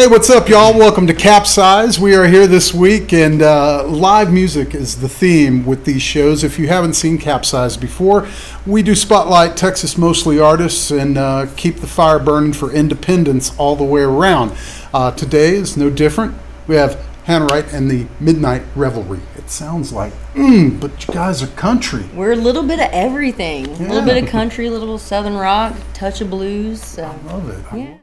[0.00, 0.78] Hey, what's up, y'all?
[0.78, 1.98] Welcome to CapZeyeZ.
[1.98, 6.42] We are here this week, and uh, live music is the theme with these shows.
[6.42, 8.26] If you haven't seen CapZeyeZ before,
[8.64, 13.76] we do spotlight Texas mostly artists and uh, keep the fire burning for independence all
[13.76, 14.56] the way around.
[14.94, 16.34] Uh, today is no different.
[16.66, 16.94] We have
[17.24, 19.20] Hannah Wright and the Midnight Revelry.
[19.36, 22.06] It sounds like, mmm, but you guys are country.
[22.14, 23.66] We're a little bit of everything.
[23.66, 26.82] A little bit of country, a little southern rock, touch of blues.
[26.82, 27.76] So, Love it.
[27.78, 27.98] yeah.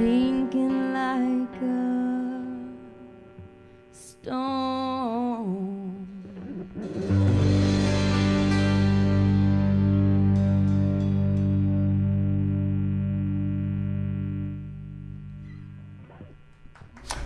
[0.00, 2.46] Sinking like a
[3.92, 5.26] stone.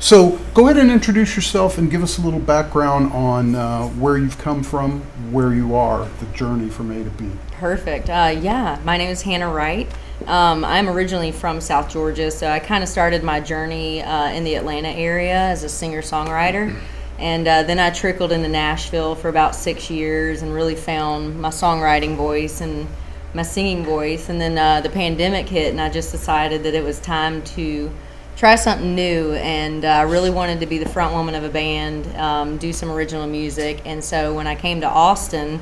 [0.00, 4.18] So, go ahead and introduce yourself and give us a little background on uh, where
[4.18, 7.30] you've come from, where you are, the journey from A to B.
[7.52, 8.10] Perfect.
[8.10, 9.88] Uh, yeah, my name is Hannah Wright.
[10.26, 14.44] Um, I'm originally from South Georgia, so I kind of started my journey uh, in
[14.44, 16.74] the Atlanta area as a singer songwriter.
[17.18, 21.50] And uh, then I trickled into Nashville for about six years and really found my
[21.50, 22.88] songwriting voice and
[23.34, 24.28] my singing voice.
[24.30, 27.90] And then uh, the pandemic hit, and I just decided that it was time to
[28.36, 29.32] try something new.
[29.32, 32.72] And uh, I really wanted to be the front woman of a band, um, do
[32.72, 33.82] some original music.
[33.84, 35.60] And so when I came to Austin,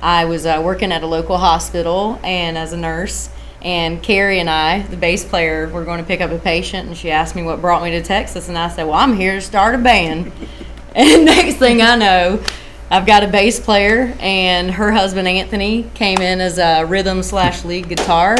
[0.00, 3.30] I was uh, working at a local hospital and as a nurse.
[3.62, 6.96] And Carrie and I, the bass player, were going to pick up a patient, and
[6.96, 9.40] she asked me what brought me to Texas, and I said, "Well, I'm here to
[9.40, 10.32] start a band."
[10.94, 12.42] and next thing I know,
[12.90, 17.62] I've got a bass player, and her husband Anthony came in as a rhythm slash
[17.64, 18.36] lead guitar,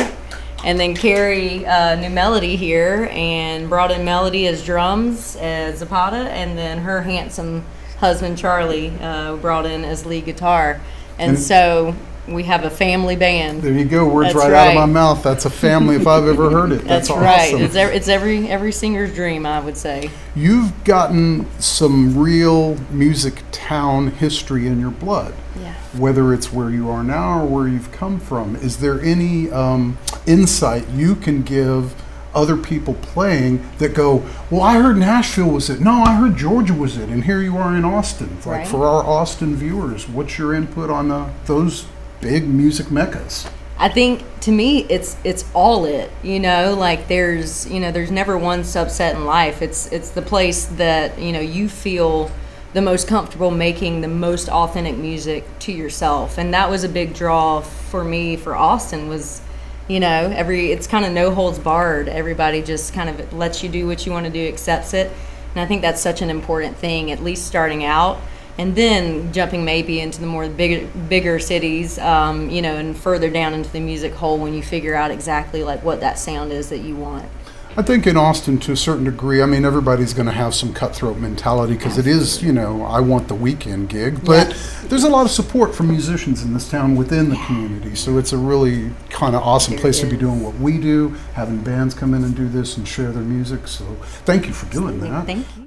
[0.64, 6.30] and then Carrie uh, knew Melody here and brought in Melody as drums as Zapata,
[6.30, 7.64] and then her handsome
[7.98, 10.80] husband Charlie uh, brought in as lead guitar.
[11.18, 11.94] And And- so
[12.30, 13.62] we have a family band.
[13.62, 14.08] There you go.
[14.08, 14.88] Words That's right, out of my right.
[14.88, 15.22] mouth.
[15.22, 16.84] That's a family if I've ever heard it.
[16.84, 17.52] That's, That's, right.
[17.54, 17.62] awesome.
[17.62, 20.10] It's every, it's every every singer's dream, I would say.
[20.34, 25.34] You've gotten some real music town history in your blood.
[25.60, 25.74] Yeah.
[25.96, 29.98] Whether it's where you are now or where you've come from, is there any um,
[30.26, 31.94] insight you can give
[32.32, 35.80] other people playing that go, Well, I heard Nashville was it.
[35.80, 37.08] No, I heard Georgia was it.
[37.08, 38.36] And here you are in Austin.
[38.36, 38.66] Like Right.
[38.68, 41.86] for our Austin viewers, what's your input on uh, those
[42.20, 43.48] big music meccas?
[43.78, 46.10] I think to me it's it's all it.
[46.22, 49.62] You know, like there's you know there's never one subset in life.
[49.62, 52.30] It's it's the place that you know you feel
[52.72, 57.14] the most comfortable making the most authentic music to yourself, and that was a big
[57.14, 59.40] draw for me for Austin was.
[59.88, 62.08] You know, every it's kind of no holds barred.
[62.08, 65.10] Everybody just kind of lets you do what you want to do, accepts it,
[65.52, 67.10] and I think that's such an important thing.
[67.10, 68.20] At least starting out,
[68.58, 73.30] and then jumping maybe into the more bigger bigger cities um, you know and further
[73.30, 76.68] down into the music hole when you figure out exactly like what that sound is
[76.68, 77.28] that you want
[77.76, 80.74] I think in Austin, to a certain degree, I mean, everybody's going to have some
[80.74, 84.24] cutthroat mentality because it is, you know, I want the weekend gig.
[84.24, 84.56] But
[84.86, 87.94] there's a lot of support from musicians in this town within the community.
[87.94, 91.10] So it's a really kind of awesome There place to be doing what we do,
[91.34, 93.68] having bands come in and do this and share their music.
[93.68, 93.84] So
[94.24, 95.26] thank you for doing that.
[95.26, 95.59] thank you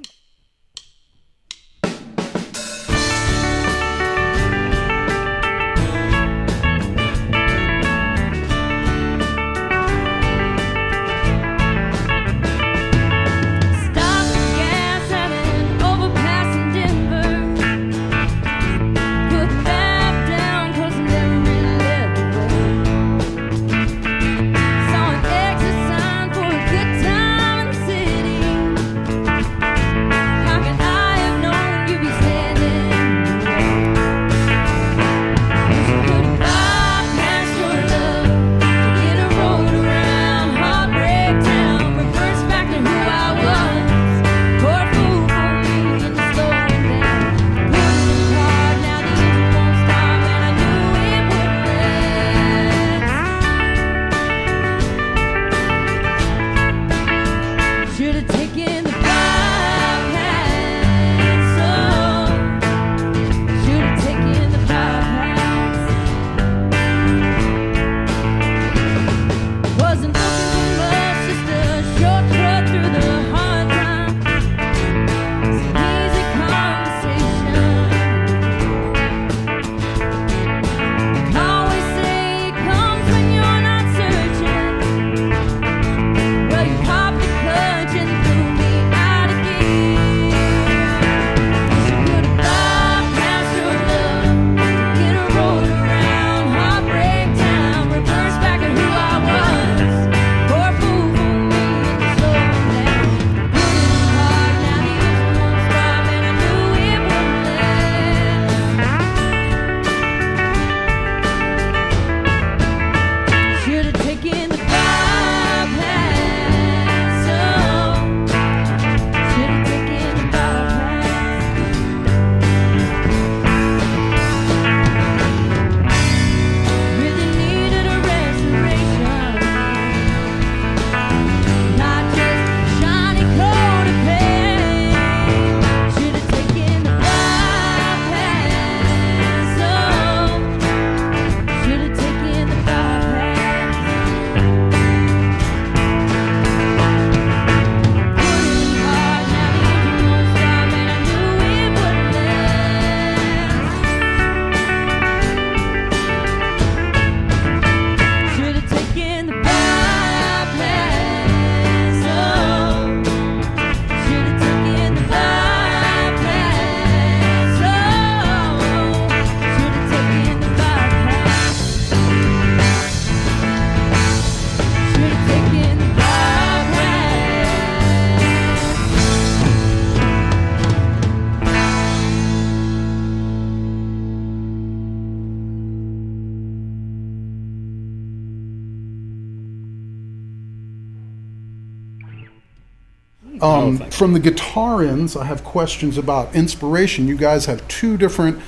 [193.44, 197.08] Um, from the guitar ends, I have questions about inspiration.
[197.08, 198.40] You guys have two different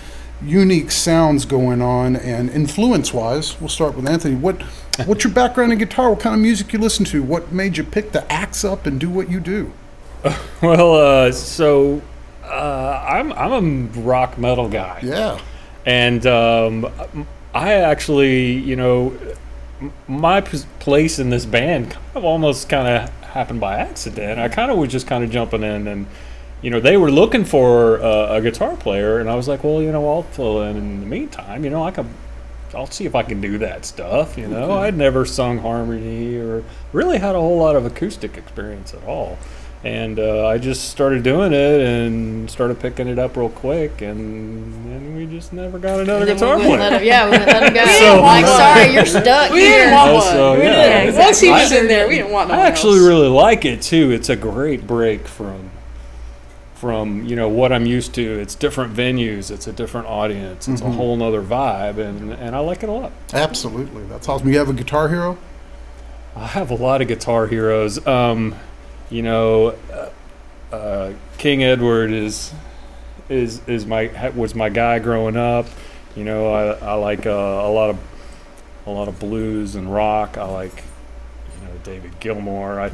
[0.41, 4.35] unique sounds going on, and influence-wise, we'll start with Anthony.
[4.35, 4.61] What
[5.05, 6.09] what's your background in guitar?
[6.09, 7.21] What kind of music you listen to?
[7.21, 9.71] What made you pick the axe up and do what you do?
[10.61, 12.01] Well, uh, so
[12.43, 13.51] uh, I'm I'm
[13.95, 15.39] a rock metal guy, Yeah,
[15.85, 19.15] and um, I actually, you know,
[20.07, 24.39] my p- place in this band kind of almost kind of happened by accident.
[24.39, 26.07] I kind of was just kind of jumping in, and
[26.61, 29.81] you know, they were looking for uh, a guitar player, and I was like, well,
[29.81, 31.63] you know, I'll fill in in the meantime.
[31.63, 32.09] You know, I can.
[32.73, 34.37] I'll see if I can do that stuff.
[34.37, 38.93] You know, I'd never sung harmony or really had a whole lot of acoustic experience
[38.93, 39.37] at all.
[39.85, 44.73] And uh, I just started doing it and started picking it up real quick, and
[44.91, 46.89] then we just never got another And then guitar we wouldn't player.
[46.89, 47.85] let him, yeah, we wouldn't let him go.
[47.99, 49.77] So- like, sorry, you're stuck We here.
[49.85, 50.23] didn't want Oh, one.
[50.23, 51.03] so, we yeah.
[51.03, 51.13] didn't.
[51.13, 51.77] Yeah, Once he was exactly.
[51.81, 53.07] in there, we didn't want no I one actually else.
[53.07, 54.09] really like it too.
[54.09, 55.69] It's a great break from
[56.73, 58.39] from you know what I'm used to.
[58.39, 59.51] It's different venues.
[59.51, 60.67] It's a different audience.
[60.67, 63.11] It's a whole nother vibe, and and I like it a lot.
[63.33, 64.49] Absolutely, that's awesome.
[64.49, 65.37] You have a guitar hero?
[66.35, 68.05] I have a lot of guitar heroes.
[68.07, 68.55] Um,
[69.09, 70.09] you know, uh,
[70.75, 72.53] uh, King Edward is
[73.29, 75.67] is is my was my guy growing up.
[76.15, 77.99] You know, I I like uh, a lot of
[78.85, 80.37] a lot of blues and rock.
[80.37, 80.83] I like
[81.55, 82.79] you know David Gilmour.
[82.79, 82.91] I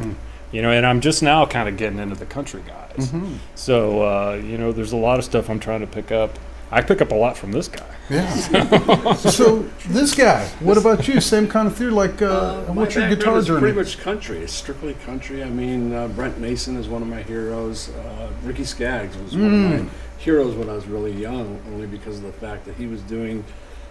[0.52, 3.10] you know, and I'm just now kind of getting into the country guys.
[3.10, 3.36] Mm-hmm.
[3.56, 6.38] So uh, you know, there's a lot of stuff I'm trying to pick up.
[6.72, 7.86] I pick up a lot from this guy.
[8.10, 9.14] Yeah.
[9.16, 9.60] so
[9.90, 11.20] this guy, what about you?
[11.20, 11.92] Same kind of theory.
[11.92, 13.60] Like, uh, my what's your guitar is journey?
[13.60, 14.38] Pretty much country.
[14.40, 15.44] It's strictly country.
[15.44, 17.90] I mean, uh, Brent Mason is one of my heroes.
[17.90, 19.74] Uh, Ricky Skaggs was one Mm.
[19.80, 22.88] of my heroes when I was really young, only because of the fact that he
[22.88, 23.44] was doing,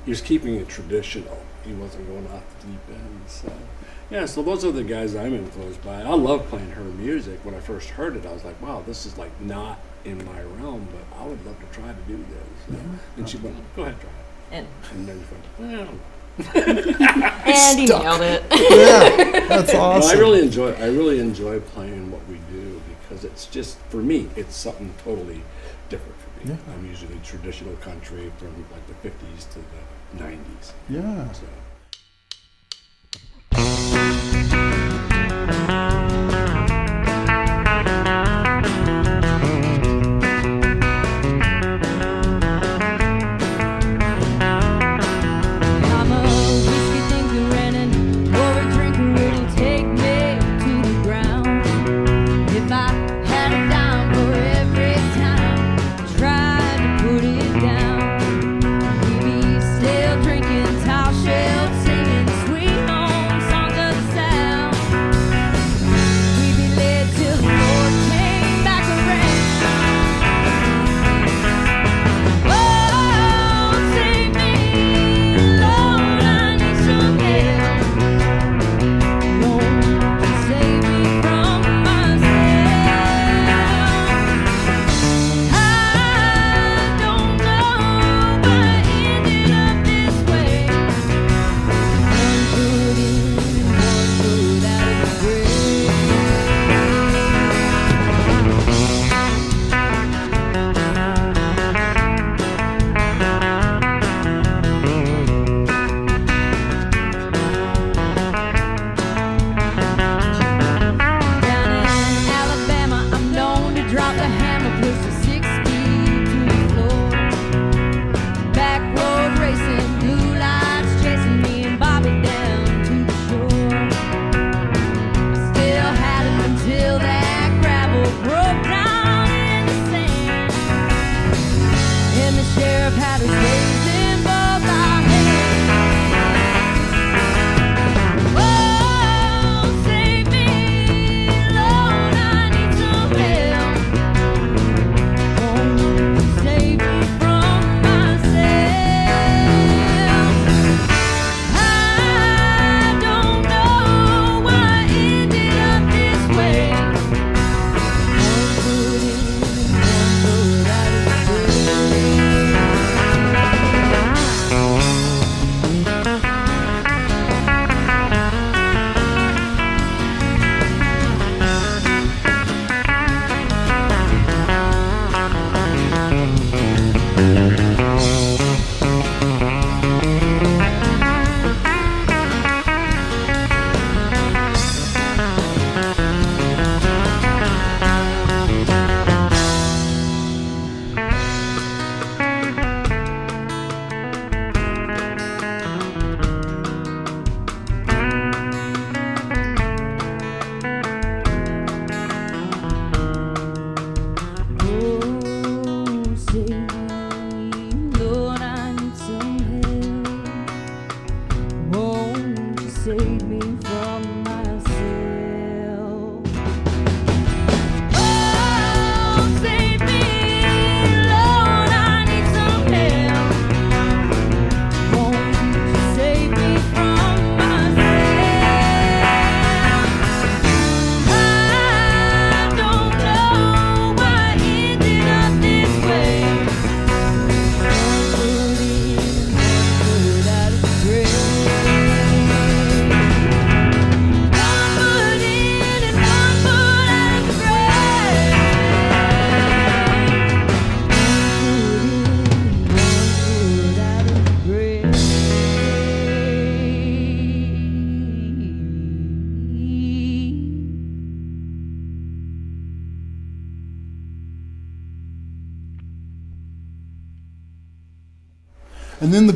[0.04, 1.38] he was keeping it traditional.
[1.66, 3.20] He wasn't going off the deep end.
[3.26, 3.52] So,
[4.10, 4.24] yeah.
[4.24, 6.00] So those are the guys I'm influenced by.
[6.02, 7.40] I love playing her music.
[7.44, 10.40] When I first heard it, I was like, wow, this is like not in my
[10.42, 12.76] realm, but I would love to try to do this.
[12.76, 12.80] So,
[13.16, 14.16] And she went, go ahead, try it.
[14.52, 15.24] And, And then
[15.58, 15.94] she went, well,
[16.54, 18.42] and he nailed it.
[18.70, 20.16] yeah, that's No, awesome.
[20.16, 20.72] I really enjoy.
[20.74, 24.28] I really enjoy playing what we do because it's just for me.
[24.36, 25.42] It's something totally
[25.90, 26.54] different for me.
[26.54, 26.72] Yeah.
[26.74, 30.72] I'm usually traditional country from like the '50s to the '90s.
[30.88, 31.32] yeah.
[31.32, 31.46] So.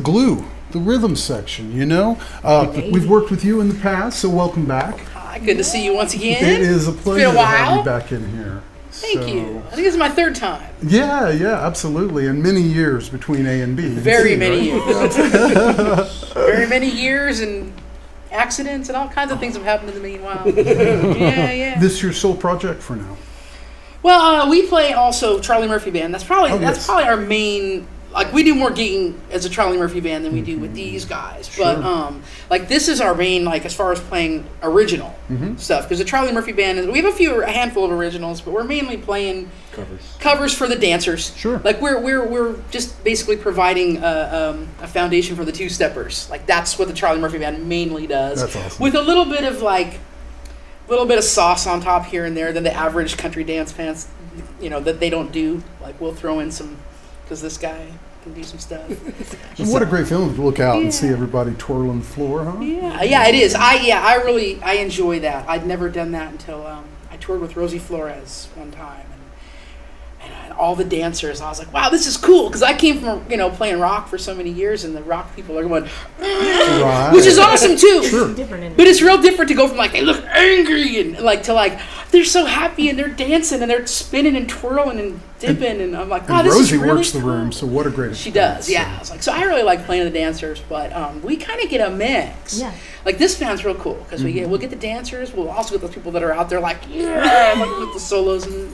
[0.05, 1.75] Glue, the rhythm section.
[1.75, 4.99] You know, uh, we've worked with you in the past, so welcome back.
[5.13, 6.43] Hi, good to see you once again.
[6.45, 8.61] It is a pleasure a to have you back in here.
[8.91, 9.41] Thank So- you.
[9.67, 10.63] I think this is my third time.
[10.81, 13.83] Yeah, yeah, absolutely, and many years between A and B.
[13.87, 15.17] and Very C, many right?
[15.17, 16.23] years.
[16.33, 17.73] Very many years and
[18.31, 20.43] accidents and all kinds of things have happened in the meanwhile.
[20.49, 21.79] yeah, yeah.
[21.79, 23.17] This your sole project for now?
[24.03, 26.13] Well, uh, we play also Charlie Murphy Band.
[26.13, 26.85] That's probably Oh, that's yes.
[26.85, 27.87] probably our main.
[28.15, 31.03] Like we do more gigging as a Charlie Murphy band than we do with these
[31.05, 31.53] guys.
[31.57, 31.85] But Mm-hmm.
[31.85, 35.57] Um, like this is our main like as far as playing original Mm-hmm.
[35.57, 38.39] stuff because the Charlie Murphy band is we have a few a handful of originals,
[38.41, 40.15] but we're mainly playing Covers.
[40.19, 41.35] covers for the dancers.
[41.35, 41.59] Sure.
[41.59, 46.29] Like we're we're we're just basically providing a, um, a foundation for the two steppers.
[46.29, 48.39] Like that's what the Charlie Murphy band mainly does.
[48.41, 48.81] That's awesome.
[48.83, 49.99] With a little bit of like,
[50.87, 53.71] a little bit of sauce on top here and there than the average country dance
[53.71, 54.07] fans,
[54.61, 55.63] you know, that they don't do.
[55.81, 56.77] Like we'll throw in some,
[57.23, 57.87] because this guy
[58.25, 58.89] can do some stuff.
[59.59, 62.59] And what a great feeling to look out and see everybody twirling the floor, huh?
[62.59, 63.53] Yeah, yeah, it is.
[63.53, 65.47] I yeah, I really I enjoy that.
[65.47, 69.14] I'd never done that until um, I toured with Rosie Flores one time, and, and
[70.57, 71.41] all the dancers.
[71.41, 74.07] I was like, wow, this is cool because I came from you know playing rock
[74.07, 75.87] for so many years, and the rock people are going,
[76.19, 77.11] Right.
[77.13, 78.03] which is awesome too.
[78.03, 78.33] Sure.
[78.33, 81.53] Different But it's real different to go from like they look angry and like to
[81.53, 81.79] like
[82.11, 86.07] they're so happy and they're dancing and they're spinning and twirling and dipping and I'm
[86.07, 88.29] like, wow, And this Rosie is really works the room, so what a great She
[88.29, 88.57] experience.
[88.65, 88.93] does, yeah.
[88.95, 91.69] I was like, so I really like playing the dancers, but um, we kind of
[91.69, 92.59] get a mix.
[92.59, 92.73] Yeah.
[93.03, 94.39] Like this band's real cool because we Mm-hmm.
[94.39, 96.77] get we'll get the dancers, we'll also get those people that are out there like
[96.89, 98.71] yeah, like with the solos and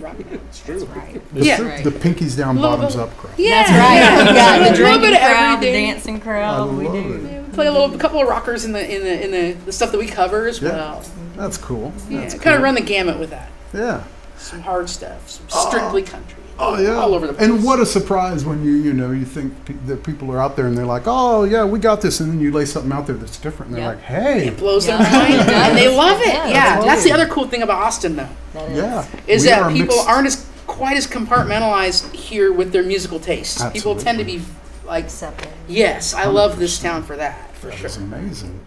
[0.00, 0.16] you know, rock.
[0.48, 0.88] It's true.
[1.34, 1.56] It's Yeah.
[1.56, 1.68] true.
[1.68, 1.84] Right.
[1.84, 3.32] The pinkies down, Little bottoms bit- up crowd.
[3.36, 3.94] Yeah, That's right.
[3.94, 4.18] yeah.
[4.18, 5.86] We got A the little drinking bit of crowd, the everything.
[5.94, 6.72] dancing I crowd.
[6.76, 6.94] We do.
[6.94, 7.32] it.
[7.32, 9.52] Yeah, we play a little, a couple of rockers in the in the in the,
[9.66, 10.70] the stuff that we cover as Yeah.
[10.70, 11.02] well.
[11.36, 11.92] That's cool.
[12.08, 13.48] Yeah, That's kind of run the gamut with that.
[13.72, 14.02] Yeah.
[14.38, 15.68] Some hard stuff, some oh.
[15.68, 16.39] strictly country.
[16.62, 16.90] Oh yeah.
[16.96, 17.48] all over the place.
[17.48, 20.56] And what a surprise when you you know you think pe- that people are out
[20.56, 23.06] there and they're like, oh yeah, we got this, and then you lay something out
[23.06, 23.96] there that's different, and they're Yeah.
[23.96, 24.98] like, hey, It blows Yeah.
[24.98, 26.26] their mind, and they love it.
[26.28, 28.76] Yeah, Yeah, that's that's the other cool thing about Austin, though, That is.
[28.76, 32.82] yeah, is we that are people mixed- aren't as quite as compartmentalized here with their
[32.82, 33.62] musical tastes.
[33.72, 34.42] People tend to be
[34.86, 35.48] like, Accepted.
[35.68, 37.86] yes, I love this town for that, for That sure.
[37.86, 38.60] is amazing.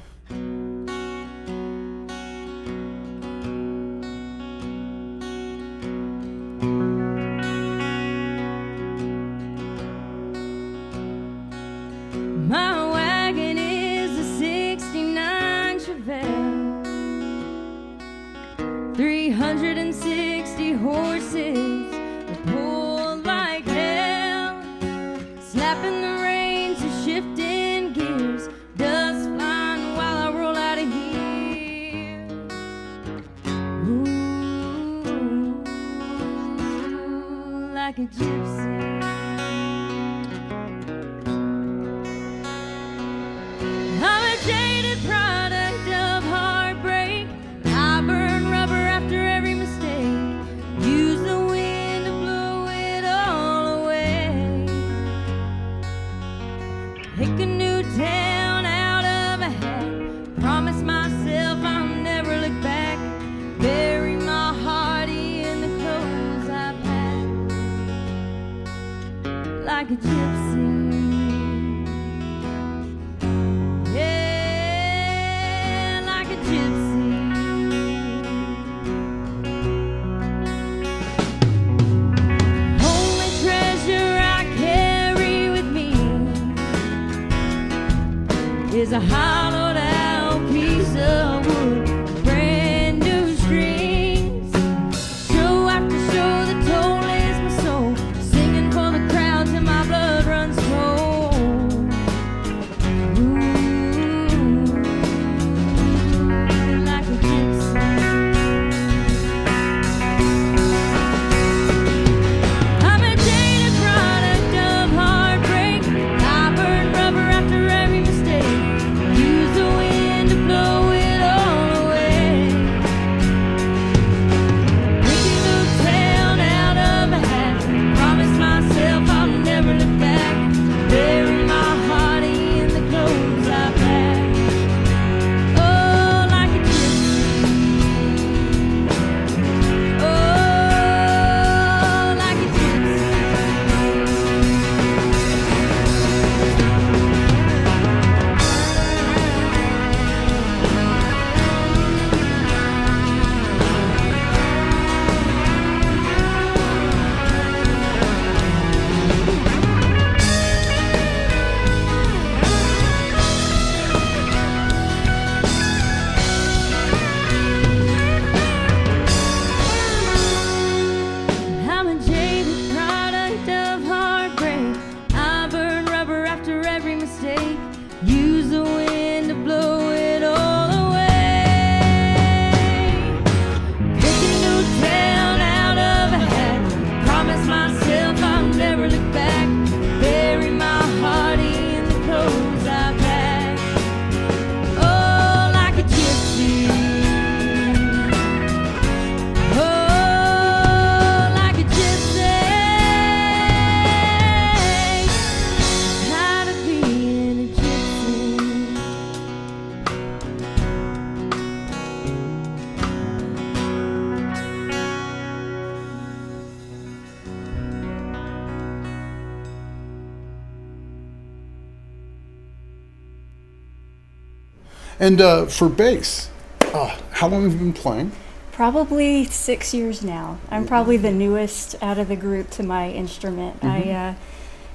[224.99, 226.29] And uh, for bass,
[226.73, 228.11] uh, how long have you been playing?
[228.51, 230.37] Probably six years now.
[230.51, 233.63] I'm probably the newest out of the group to my instrument.
[233.63, 234.15] I uh,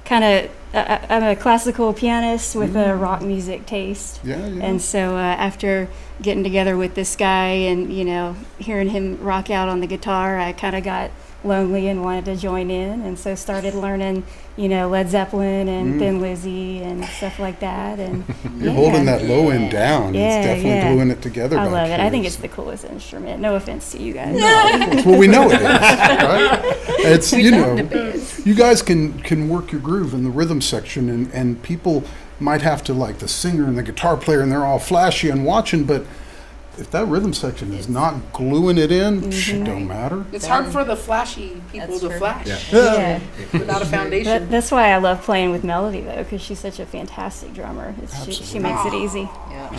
[0.03, 4.19] kind of, I'm a classical pianist with a rock music taste.
[4.23, 4.65] Yeah, yeah.
[4.65, 5.87] And so uh, after
[6.21, 10.37] getting together with this guy and, you know, hearing him rock out on the guitar,
[10.37, 11.11] I kind of got
[11.43, 13.01] lonely and wanted to join in.
[13.01, 14.25] And so started learning,
[14.57, 15.99] you know, Led Zeppelin and mm.
[15.99, 17.99] Thin Lizzy and stuff like that.
[17.99, 18.25] And
[18.57, 18.73] You're yeah.
[18.73, 20.13] holding that low end down.
[20.13, 20.93] Yeah, it's definitely yeah.
[20.93, 21.57] gluing it together.
[21.57, 21.99] I back love it.
[21.99, 22.11] I here.
[22.11, 23.41] think it's the coolest instrument.
[23.41, 24.35] No offense to you guys.
[25.05, 26.75] well, we know it is, right?
[27.01, 27.77] It's you know,
[28.43, 32.03] you guys can can work your groove in the rhythm section, and and people
[32.41, 35.45] might have to like the singer and the guitar player, and they're all flashy and
[35.45, 36.05] watching, but
[36.79, 40.25] if that rhythm section is not gluing it in, psh, it don't matter.
[40.31, 42.17] It's hard for the flashy people That's to true.
[42.17, 43.19] flash Yeah.
[43.53, 44.31] without a foundation.
[44.31, 47.93] That, that's why I love playing with Melody though, because she's such a fantastic drummer.
[48.01, 49.29] It's, she, she makes it easy.
[49.49, 49.69] Yeah.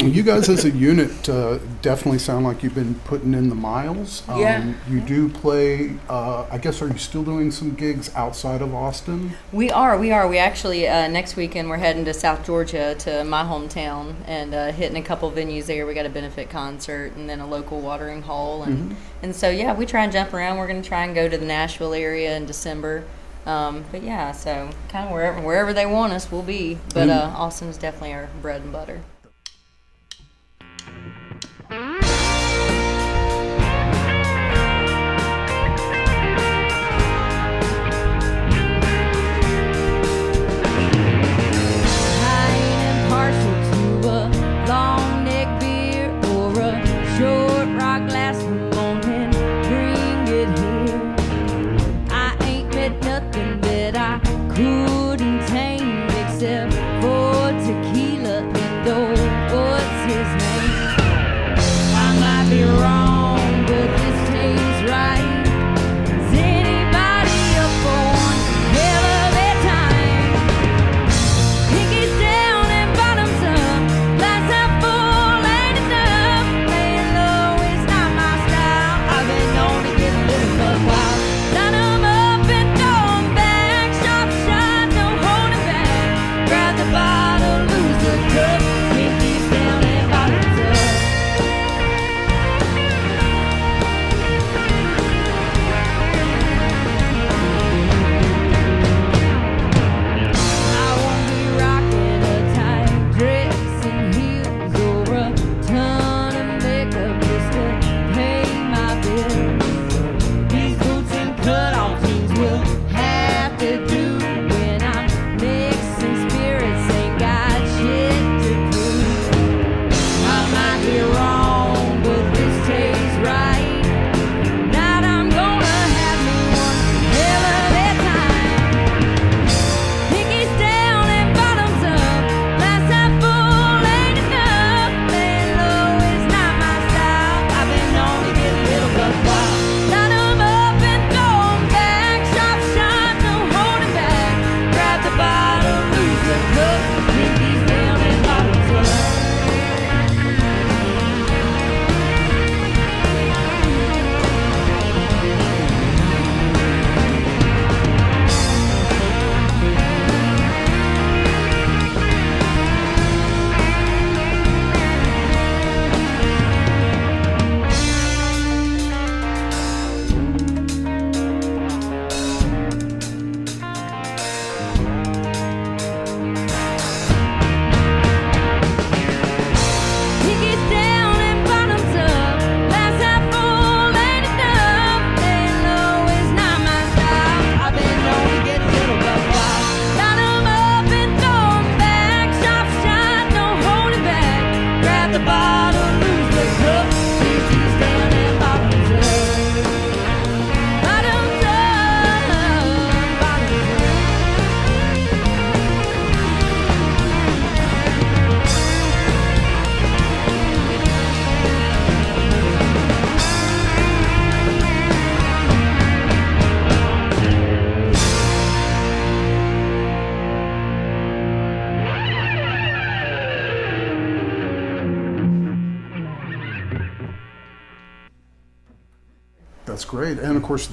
[0.10, 4.22] You guys as a unit uh, definitely sound like you've been putting in the miles.
[4.28, 4.72] Um, Yeah.
[4.88, 5.96] You do play.
[6.08, 9.32] Uh, I guess are you still doing some gigs outside of Austin?
[9.52, 10.28] We are, we are.
[10.28, 14.72] We actually uh, next weekend we're heading to South Georgia to my hometown and uh,
[14.72, 15.86] hitting a couple venues there.
[15.86, 19.74] We got a benefit concert and then a local watering hole and and so yeah,
[19.74, 20.58] we try and jump around.
[20.58, 23.04] We're going to try and go to the Nashville area in December.
[23.46, 26.78] Um, but yeah, so kind of wherever wherever they want us, we'll be.
[26.92, 29.00] But uh, Austin's definitely our bread and butter.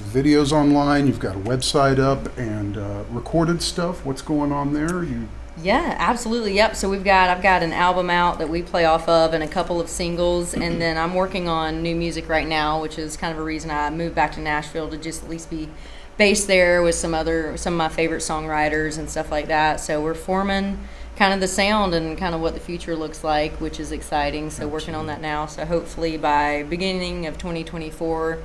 [0.08, 1.06] Videos online.
[1.06, 4.04] You've got a website up and uh, recorded stuff.
[4.04, 5.04] What's going on there?
[5.04, 5.28] You
[5.62, 6.54] Yeah, absolutely.
[6.54, 6.76] Yep.
[6.76, 9.48] So we've got I've got an album out that we play off of and a
[9.48, 13.32] couple of singles and then I'm working on new music right now, which is kind
[13.32, 15.68] of a reason I moved back to Nashville to just at least be
[16.16, 19.80] based there with some other some of my favorite songwriters and stuff like that.
[19.80, 20.78] So we're forming
[21.16, 24.50] kind of the sound and kind of what the future looks like, which is exciting.
[24.50, 25.46] So working on that now.
[25.46, 28.38] So hopefully by beginning of 2024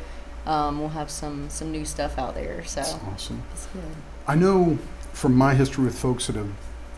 [0.46, 2.64] um, we'll have some some new stuff out there.
[2.66, 3.42] So awesome.
[3.52, 3.82] it's good.
[4.28, 4.78] I know
[5.14, 6.52] from my history with folks that have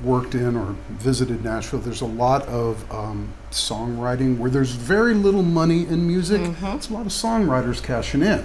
[0.03, 5.43] worked in or visited Nashville, there's a lot of um, songwriting where there's very little
[5.43, 6.41] money in music.
[6.61, 8.43] It's a lot of songwriters cashing in.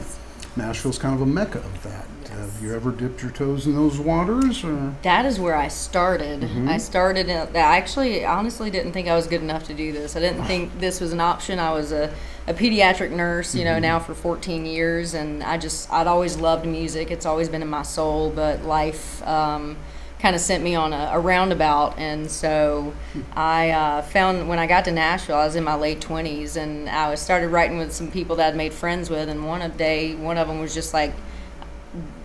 [0.56, 2.06] Nashville's kind of a mecca of that.
[2.30, 4.62] Have you ever dipped your toes in those waters?
[4.64, 4.94] Or?
[5.02, 6.44] That is where I started.
[6.68, 7.28] I started.
[7.28, 10.16] In, I actually, honestly, didn't think I was good enough to do this.
[10.16, 11.58] I didn't think this was an option.
[11.58, 12.12] I was a,
[12.46, 16.66] a pediatric nurse, you know, now for 14 years, and I just, I'd always loved
[16.66, 17.10] music.
[17.10, 19.76] It's always been in my soul, but life um,
[20.20, 22.92] kind of sent me on a, a roundabout, and so
[23.34, 26.88] I uh, found when I got to Nashville, I was in my late 20s, and
[26.88, 29.76] I was started writing with some people that I'd made friends with, and one of
[29.76, 31.12] day, one of them was just like.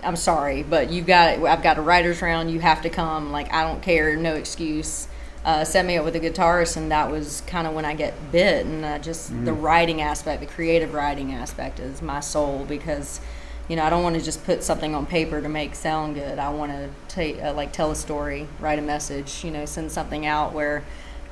[0.04, 2.52] I'm sorry, but you've got I've got a writers round.
[2.52, 3.32] You have to come.
[3.32, 5.08] Like I don't care, no excuse.
[5.46, 8.16] Uh, set me up with a guitarist, and that was kind of when I get
[8.32, 8.66] bit.
[8.66, 13.20] And uh, just the writing aspect, the creative writing aspect, is my soul because,
[13.68, 16.38] you know, I don't want to just put something on paper to make sound good.
[16.40, 19.92] I want to take uh, like tell a story, write a message, you know, send
[19.92, 20.84] something out where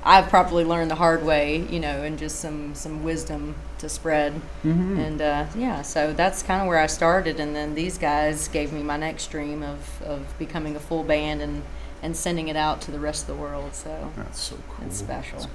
[0.06, 4.34] I've probably learned the hard way, you know, and just some some wisdom to spread.
[5.00, 7.40] And uh, yeah, so that's kind of where I started.
[7.40, 11.42] And then these guys gave me my next dream of, of becoming a full band
[11.42, 11.62] and,
[12.04, 13.74] and sending it out to the rest of the world.
[13.74, 14.86] So That's so cool.
[14.86, 15.48] it's special.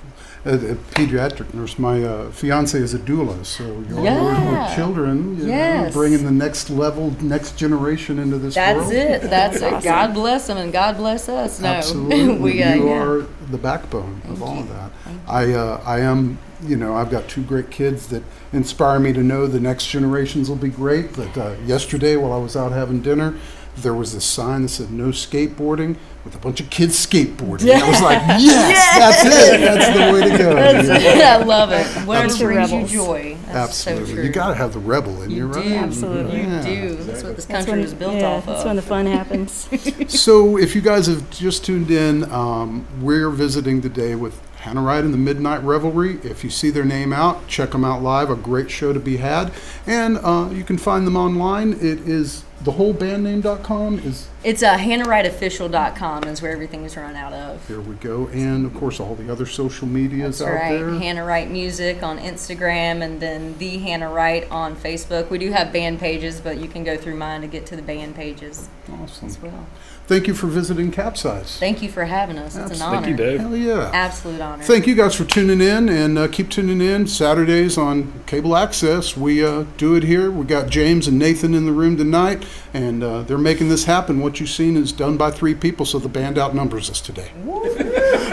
[0.46, 1.78] A, a pediatric nurse.
[1.78, 4.22] My uh, fiance is a doula, so you're Yeah.
[4.24, 8.66] working with children, you know, bringing the next level, next generation into this world.
[8.66, 8.92] That's world.
[8.92, 9.22] it.
[9.30, 9.82] That's it.
[9.84, 11.60] God bless them and God bless us.
[11.60, 13.02] No, Absolutely, we uh, you yeah.
[13.02, 14.90] are the backbone of all of that.
[15.26, 18.22] I, uh, I am, you know, I've got two great kids that
[18.54, 21.14] inspire me to know the next generations will be great.
[21.14, 23.34] But uh, yesterday, while I was out having dinner,
[23.82, 27.72] there was this sign that said "No skateboarding" with a bunch of kids skateboarding.
[27.72, 29.60] And I was like, "Yes, that's it.
[29.60, 31.00] That's the way to go." That's you know?
[31.16, 31.24] it.
[31.24, 31.86] I love it.
[32.06, 32.54] Whatever Absolutely.
[32.66, 33.36] brings you joy.
[33.46, 34.24] That's so Absolutely, true.
[34.24, 35.64] you got to have the rebel in you, You right?
[35.64, 35.74] do.
[35.74, 36.40] Absolutely.
[36.40, 36.62] You Yeah.
[36.64, 36.94] do.
[36.96, 38.66] That's what this That's country when, was built yeah, off that's of.
[38.66, 39.68] when the fun happens.
[40.08, 45.04] So, if you guys have just tuned in, um, we're visiting today with Hannah Wright
[45.04, 46.18] and the Midnight Revelry.
[46.24, 48.30] If you see their name out, check them out live.
[48.30, 49.52] A great show to be had,
[49.86, 51.74] and uh, you can find them online.
[51.74, 54.00] It is thewholebandname.com.
[54.00, 57.66] Is It's uh, HannahWrightOfficial.com is where everything is run out of.
[57.68, 60.78] there we go, and of course all the other social medias That's out right.
[60.78, 60.90] there.
[60.98, 65.30] Hannah Wright Music on Instagram and then the Hannah Wright on Facebook.
[65.30, 67.82] We do have band pages, but you can go through mine to get to the
[67.82, 69.28] band pages awesome.
[69.28, 69.66] as well.
[70.08, 71.58] Thank you for visiting CapZeyeZ.
[71.58, 72.56] Thank you for having us.
[72.56, 72.96] It's an honor.
[72.96, 73.40] Thank you, Dave.
[73.40, 73.90] Hell yeah.
[73.92, 74.62] Absolute honor.
[74.62, 79.18] Thank you guys for tuning in and uh, keep tuning in Saturdays on Cable Access.
[79.18, 80.30] We uh, do it here.
[80.30, 84.20] We got James and Nathan in the room tonight, and uh, they're making this happen.
[84.20, 87.30] What you've seen is done by three people, so the band outnumbers us today.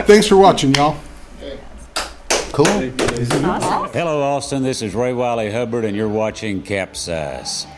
[0.04, 0.98] Thanks for watching, y'all.
[2.54, 2.66] Cool.
[2.68, 4.64] Hello, Austin.
[4.64, 7.75] This is Ray Wylie Hubbard, and you're watching CapZeyeZ.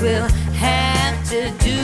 [0.00, 1.80] Will have to do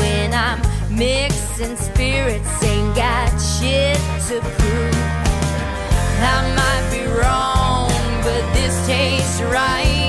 [0.00, 0.60] when I'm
[0.94, 2.62] mixing spirits.
[2.62, 3.96] Ain't got shit
[4.28, 4.94] to prove.
[6.18, 7.90] I might be wrong,
[8.22, 10.05] but this tastes right.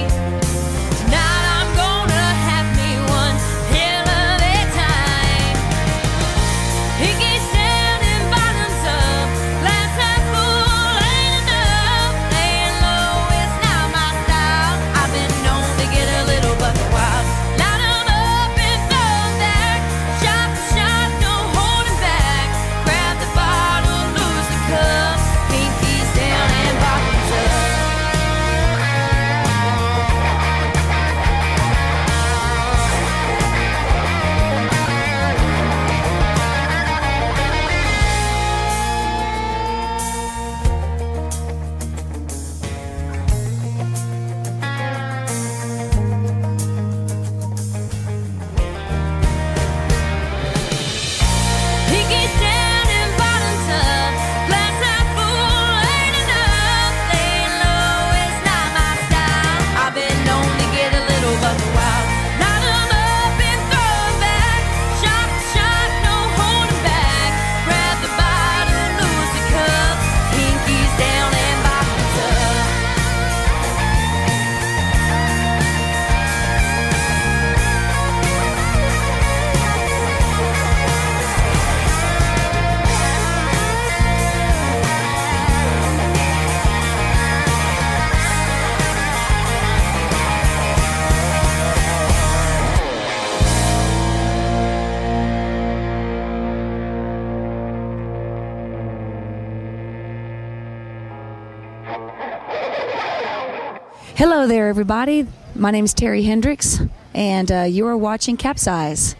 [104.67, 105.25] There, everybody.
[105.55, 106.81] My name is Terri Hendrix,
[107.13, 109.15] and uh, you are watching CapZeyeZ.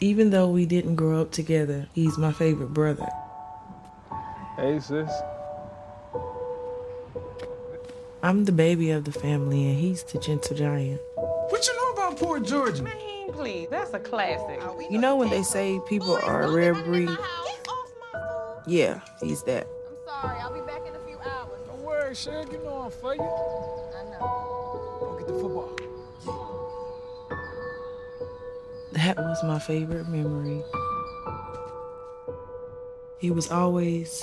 [0.00, 3.08] Even though we didn't grow up together, he's my favorite brother.
[4.56, 5.10] Hey, sis.
[8.22, 11.00] I'm the baby of the family, and he's the gentle giant.
[11.48, 12.84] What you know about Poor Georgia?
[13.32, 14.60] Please, that's a classic.
[14.90, 17.08] You know when they say people are a rare breed?
[18.66, 19.66] Yeah, he's that.
[19.88, 21.01] I'm sorry, I'll be back in a
[22.14, 22.46] few hours.
[22.46, 22.52] Shug.
[22.52, 23.20] You know I'm for you.
[23.20, 24.96] I know.
[25.00, 25.76] Go get the football.
[28.92, 30.62] That was my favorite memory.
[33.20, 34.22] He was always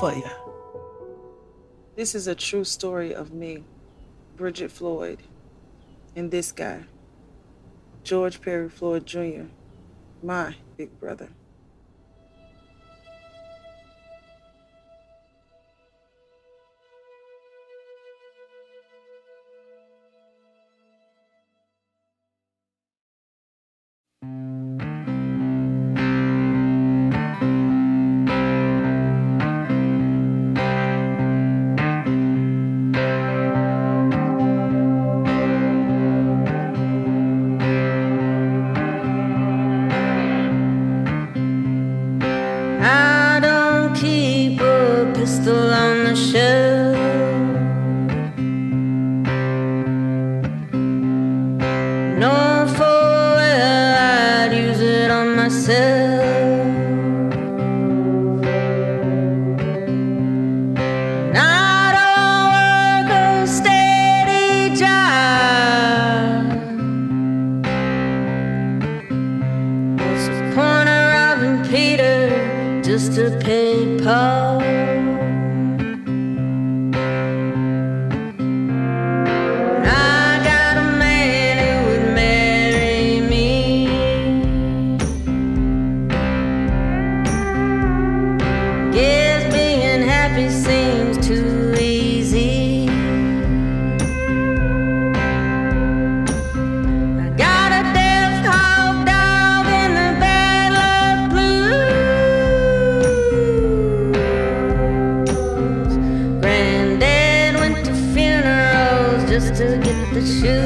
[0.00, 0.24] for you.
[1.94, 3.64] This is a true story of me,
[4.36, 5.22] Bridget Floyd,
[6.16, 6.84] and this guy,
[8.02, 9.44] George Perry Floyd Jr.,
[10.22, 11.28] my big brother.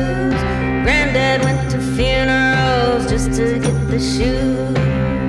[0.06, 0.40] Shoes.
[0.84, 5.25] Granddad went to funerals just to get the shoes.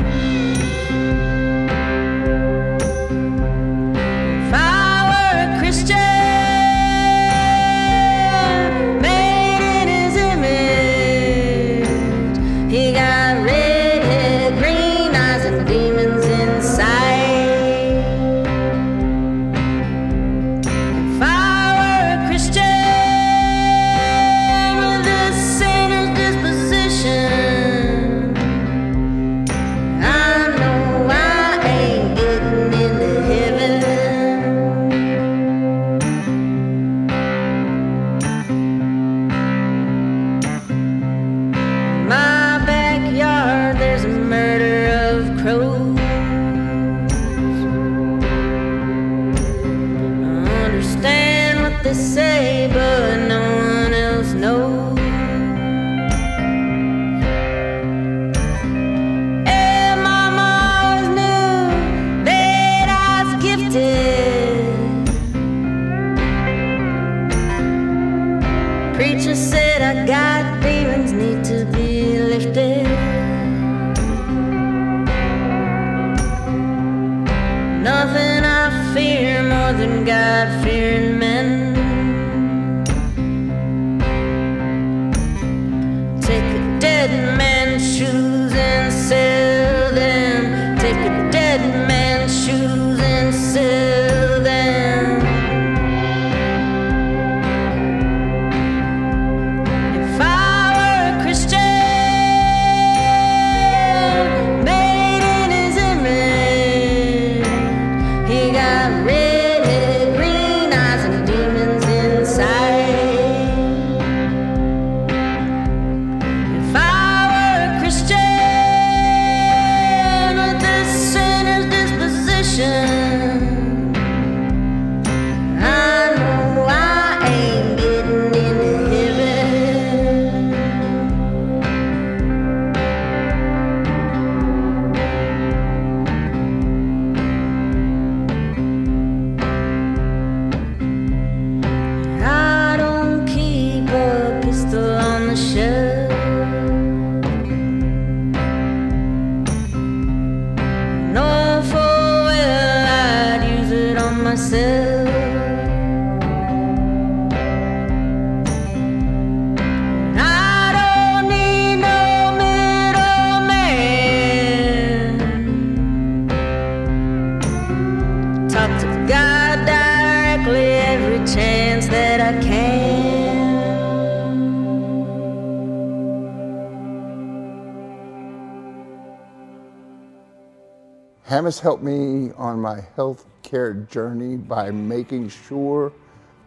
[181.48, 185.94] Has helped me on my health care journey by making sure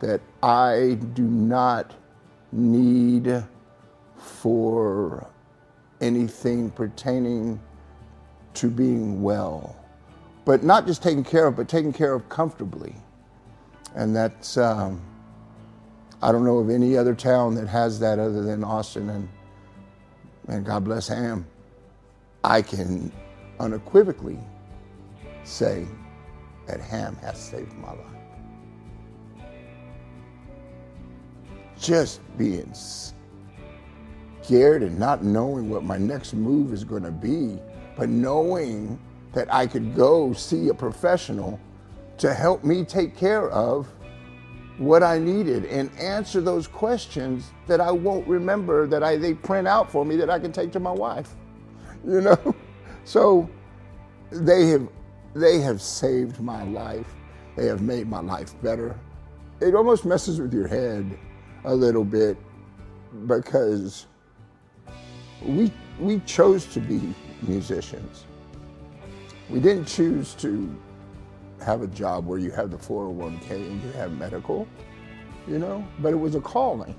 [0.00, 1.94] that I do not
[2.52, 3.42] need
[4.18, 5.26] for
[6.02, 7.58] anything pertaining
[8.52, 9.74] to being well.
[10.44, 12.94] But not just taken care of, but taken care of comfortably.
[13.94, 15.00] And that's, um,
[16.20, 19.08] I don't know of any other town that has that other than Austin.
[19.08, 19.28] And,
[20.48, 21.46] and God bless HAAM.
[22.44, 23.10] I can
[23.58, 24.38] unequivocally
[25.50, 25.86] say
[26.66, 27.98] that HAAM has saved my life.
[31.78, 32.72] Just being
[34.42, 37.58] scared and not knowing what my next move is going to be,
[37.96, 38.98] but knowing
[39.32, 41.58] that I could go see a professional
[42.18, 43.88] to help me take care of
[44.78, 49.68] what I needed and answer those questions that I won't remember that I they print
[49.68, 51.34] out for me that I can take to my wife.
[52.06, 52.54] You know?
[53.04, 53.48] So
[54.30, 54.86] they have
[55.34, 57.14] they have saved my life.
[57.56, 58.98] They have made my life better.
[59.60, 61.18] It almost messes with your head
[61.64, 62.36] a little bit
[63.26, 64.06] because
[65.42, 68.24] we we chose to be musicians.
[69.50, 70.74] We didn't choose to
[71.62, 74.66] have a job where you have the 401k and you have medical,
[75.46, 76.94] you know, but it was a calling.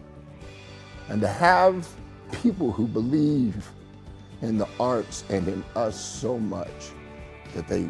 [1.10, 1.88] And to have
[2.32, 3.72] people who believe
[4.42, 6.92] in the arts and in us so much
[7.56, 7.90] that they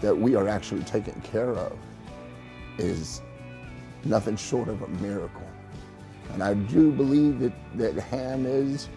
[0.00, 1.76] that we are actually taken care of
[2.78, 3.22] is
[4.04, 5.48] nothing short of a miracle.
[6.32, 8.88] And I do believe that, that HAAM is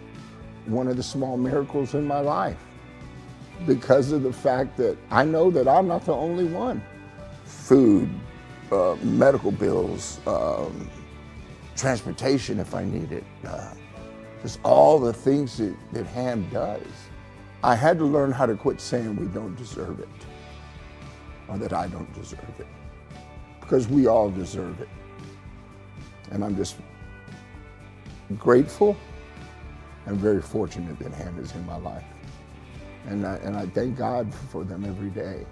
[0.66, 2.58] one of the small miracles in my life
[3.66, 6.82] because of the fact that I know that I'm not the only one.
[7.46, 8.10] Food,
[8.72, 10.90] uh, medical bills, um,
[11.76, 13.74] transportation if I need it, uh,
[14.42, 16.82] just all the things that, that HAAM does.
[17.64, 20.17] I had to learn how to quit saying we don't deserve it
[21.48, 22.68] or that I don't deserve it
[23.60, 24.90] because we all deserve it.
[26.32, 26.76] And I'm just
[28.38, 28.96] grateful
[30.06, 32.04] and very fortunate that HAAM is in my life.
[33.08, 35.46] And I, and I thank God for them every day.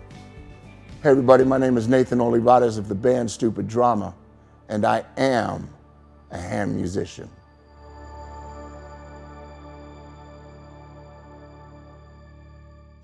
[1.03, 4.15] Hey, everybody, my name is Nathan Olivares of the band Stupid Drama,
[4.69, 5.69] and I am
[6.31, 7.29] a HAAM musician.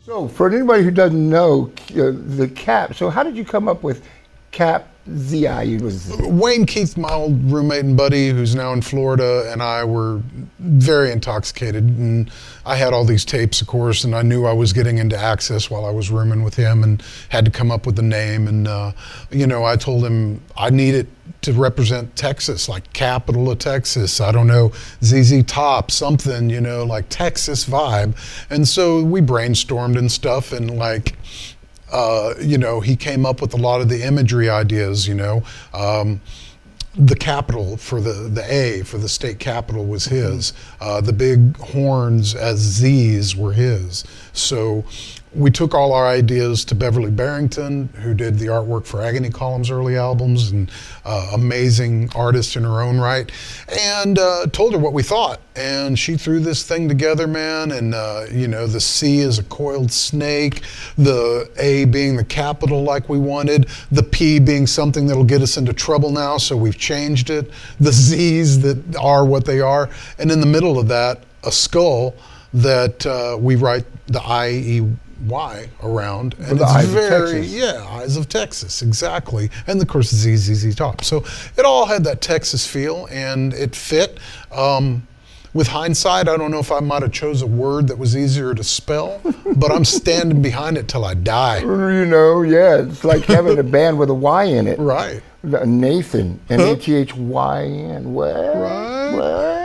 [0.04, 3.84] So, for anybody who doesn't know uh, the cap, so how did you come up
[3.84, 4.04] with
[4.50, 6.16] Cap Zi was.
[6.20, 10.22] Wayne Keith, my old roommate and buddy, who's now in Florida, and I were
[10.60, 11.84] very intoxicated.
[11.84, 12.32] And
[12.66, 15.70] I had all these tapes, of course, and I knew I was getting into Access
[15.70, 18.48] while I was rooming with him, and had to come up with a name.
[18.48, 18.92] And uh,
[19.32, 21.08] you know, I told him I needed
[21.42, 24.22] to represent Texas, like capital of Texas.
[24.22, 24.72] I don't know,
[25.04, 28.16] ZZ Top, something, you know, like Texas vibe.
[28.52, 31.16] And so we brainstormed and stuff, and like
[31.92, 35.44] uh, you know, he came up with a lot of the imagery ideas, you know.
[35.74, 36.22] Um,
[36.96, 40.54] the capital for the, the A for the state capital was his.
[40.82, 44.04] Uh, the big horns as Z's were his.
[44.34, 44.84] So
[45.34, 49.72] we took all our ideas to Beverly Barrington, who did the artwork for Agony Column's
[49.72, 50.70] early albums and
[51.06, 53.32] uh, amazing artist in her own right,
[53.80, 55.40] and uh, told her what we thought.
[55.56, 57.72] And she threw this thing together, man.
[57.72, 60.64] And, uh, you know, the C is a coiled snake,
[60.98, 65.56] the A being the capital like we wanted, the P being something that'll get us
[65.56, 69.90] into trouble now, so we've changed it, the Z's that are what they are.
[70.20, 72.16] And in the middle of that, a skull
[72.54, 74.88] that uh, we write the I E
[75.28, 77.54] Y around, and the it's very Texas.
[77.54, 81.04] yeah, Eyes of Texas, exactly, and of course Z Z Z Top.
[81.04, 81.24] So
[81.58, 84.18] it all had that Texas feel, and it fit.
[84.52, 85.08] Um,
[85.54, 88.54] with hindsight, I don't know if I might have chose a word that was easier
[88.54, 89.20] to spell,
[89.58, 91.60] but I'm standing behind it till I die.
[91.60, 94.80] You know, yeah, it's like having a band with a Y in it.
[94.92, 95.22] Right.
[95.44, 98.14] Nathan, N A T H Y N.
[98.14, 98.36] What?
[98.36, 99.61] Right.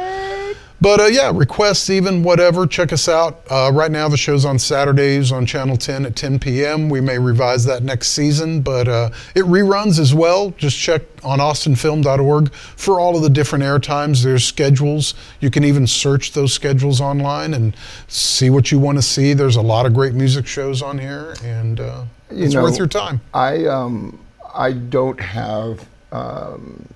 [0.80, 3.40] But uh, yeah, requests, even whatever, check us out.
[3.50, 6.90] Uh, right now, the show's on Saturdays on Channel 10 at 10 p.m.
[6.90, 10.50] We may revise that next season, but uh, it reruns as well.
[10.50, 14.22] Just check on austinfilm.org for all of the different air times.
[14.22, 15.14] There's schedules.
[15.40, 17.74] You can even search those schedules online and
[18.08, 19.32] see what you want to see.
[19.32, 22.86] There's a lot of great music shows on here, and uh, it's know, worth your
[22.86, 23.20] time.
[23.32, 24.18] I um
[24.54, 26.86] I don't have um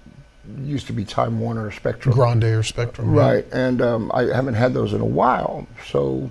[0.64, 2.14] used to be Time Warner or Spectrum.
[2.14, 3.14] Grande or Spectrum.
[3.14, 3.20] yeah.
[3.20, 5.66] Right, and um, I haven't had those in a while.
[5.86, 6.30] So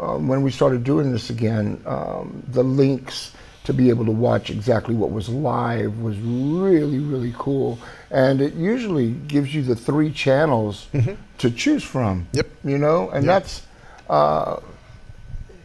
[0.00, 3.32] um, when we started doing this again, um, the links
[3.64, 7.78] to be able to watch exactly what was live was really, really cool.
[8.10, 10.86] And it usually gives you the three channels
[11.38, 12.26] to choose from.
[12.32, 12.46] Yep.
[12.64, 13.34] You know, and Yep.
[13.42, 13.62] that's.
[14.08, 14.60] Uh,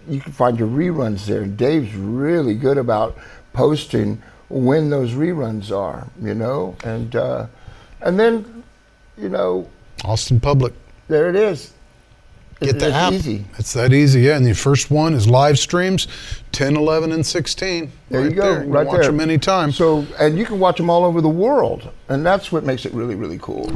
[0.10, 1.45] you can find your reruns there.
[1.45, 3.18] Dave's really good about
[3.54, 7.45] posting when those reruns are, you know, and uh,
[8.04, 8.64] and then,
[9.18, 9.68] you know,
[10.06, 10.74] Austin Public.
[11.08, 11.72] there it is.
[12.60, 13.14] Get It- the it's app.
[13.14, 13.45] easy.
[13.58, 14.38] It's that easy, yeah.
[14.38, 16.08] And the first one is live streams,
[16.51, 17.91] 10, 11, and 16.
[18.10, 18.64] There right you go, There.
[18.66, 19.06] right watch there.
[19.12, 19.72] them anytime.
[19.72, 22.93] So, and you can watch them all over the world, and that's what makes it
[22.93, 23.70] really, really cool.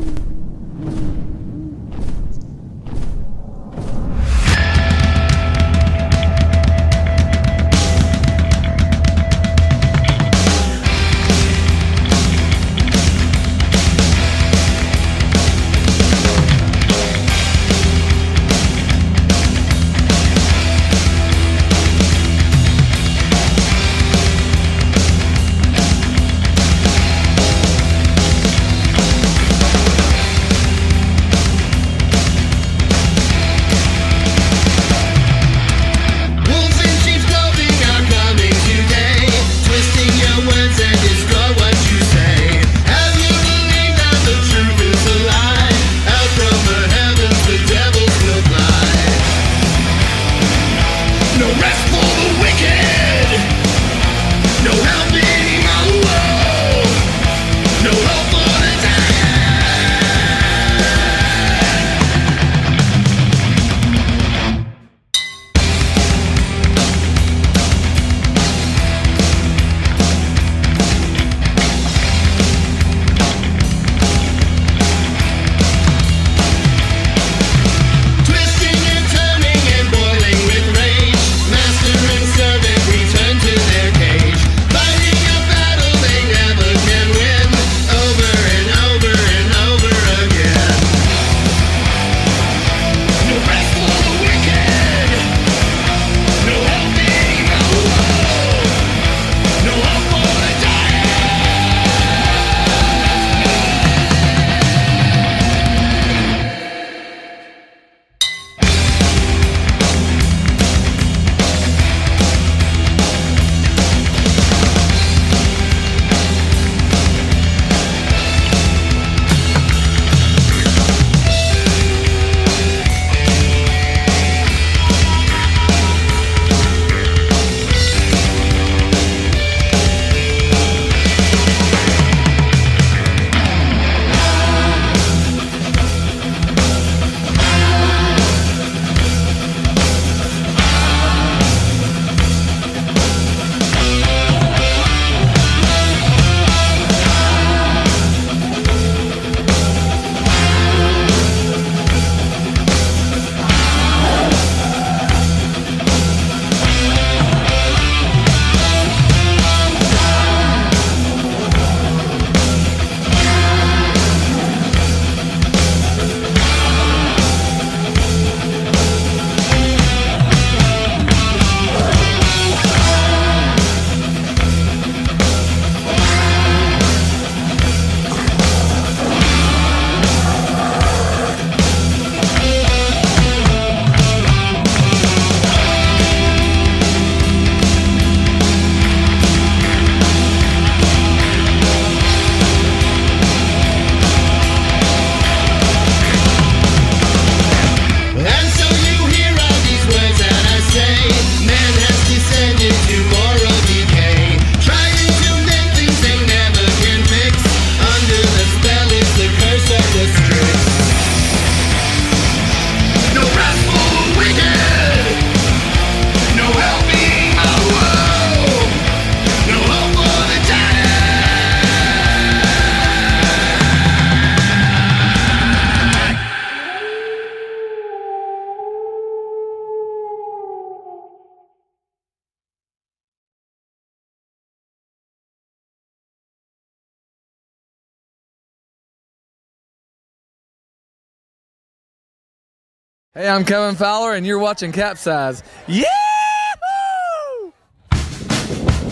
[243.18, 245.42] Hey, I'm Kevin Fowler, and you're watching CapZeyeZ.
[245.66, 245.86] Yeah!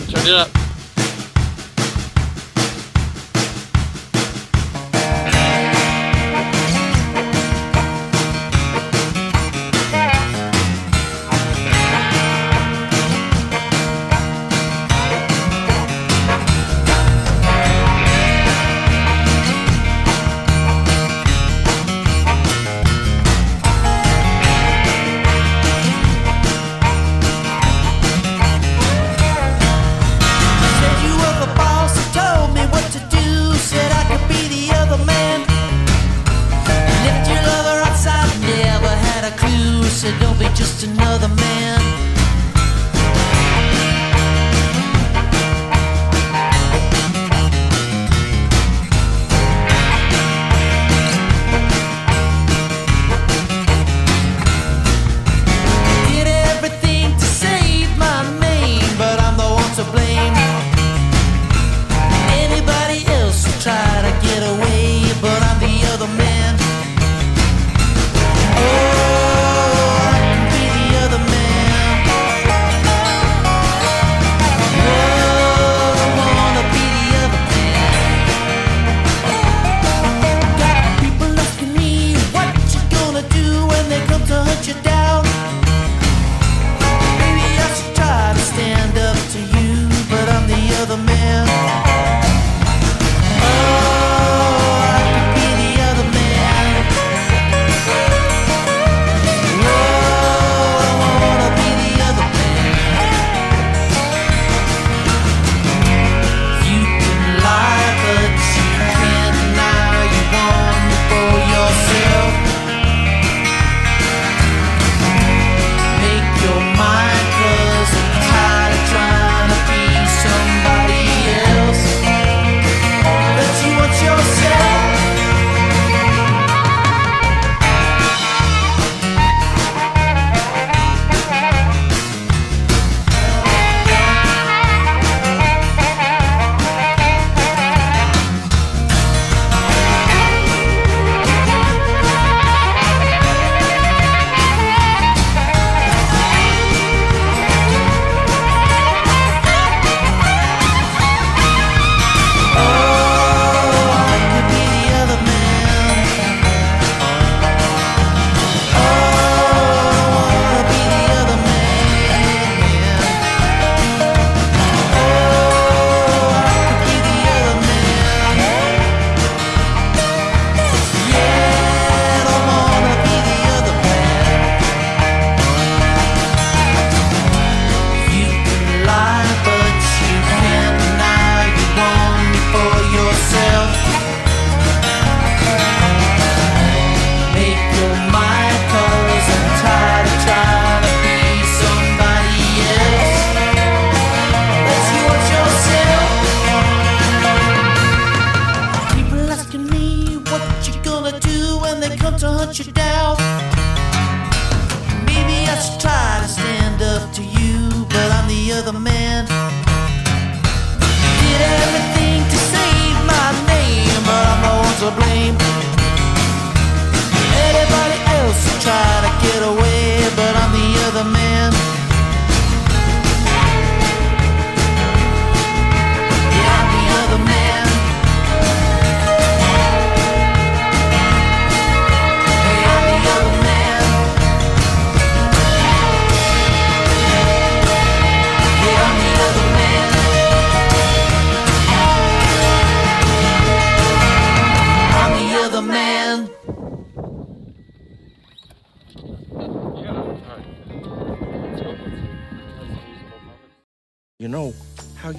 [0.08, 0.65] Turn it up.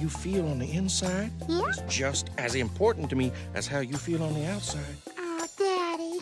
[0.08, 1.60] you feel on the inside yeah?
[1.66, 4.96] is just as important to me as how you feel on the outside.
[5.18, 6.20] Oh, Daddy.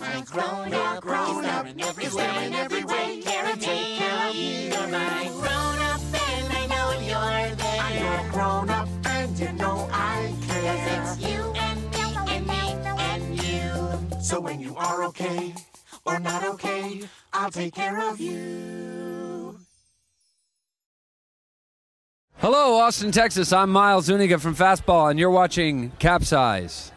[0.00, 3.22] I'm grown up, grown up, in every way, in every way.
[3.24, 4.72] Gotta take care of you.
[4.72, 7.80] You're my grown up, and I know you're there.
[7.80, 11.04] I'm a grown up, and you know I care.
[11.04, 14.20] Cause it's you and me, and me, and you.
[14.20, 15.54] So when you are okay,
[16.04, 19.60] or not okay, I'll take care of you.
[22.40, 23.52] Hello, Austin, Texas.
[23.52, 26.90] I'm Miles Zuniga from Fastball, and you're watching CapZeyeZ.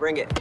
[0.00, 0.40] Bring it.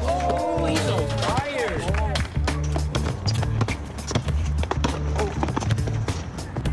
[0.00, 0.78] Oh, he's.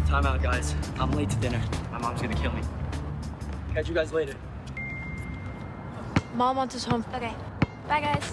[0.08, 0.76] Time out, guys.
[1.00, 1.60] I'm late to dinner.
[1.92, 2.62] My mom's gonna kill me.
[3.74, 4.36] Catch you guys later.
[6.36, 7.04] Mom wants us home.
[7.16, 7.34] Okay.
[7.88, 8.32] Bye, guys.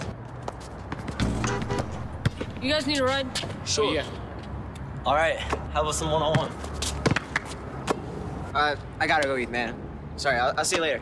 [2.63, 3.27] You guys need a ride?
[3.67, 3.93] Sure.
[3.93, 4.05] yeah.
[5.05, 5.39] All right.
[5.73, 6.51] How about some one-on-one?
[8.55, 9.75] Uh, I gotta go eat, man.
[10.17, 11.01] Sorry, I'll, I'll see you later.